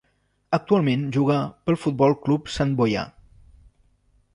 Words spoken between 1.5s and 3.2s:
pel Futbol Club Santboià.